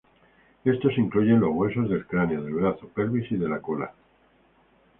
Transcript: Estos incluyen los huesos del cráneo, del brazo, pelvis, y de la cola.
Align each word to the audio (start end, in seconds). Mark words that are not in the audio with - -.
Estos 0.65 0.97
incluyen 0.97 1.39
los 1.41 1.51
huesos 1.53 1.87
del 1.87 2.07
cráneo, 2.07 2.41
del 2.41 2.55
brazo, 2.55 2.87
pelvis, 2.87 3.31
y 3.31 3.35
de 3.37 3.47
la 3.47 3.61
cola. 3.61 3.93